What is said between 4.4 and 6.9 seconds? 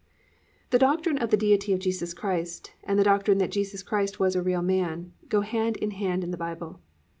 real man, go hand in hand in the Bible.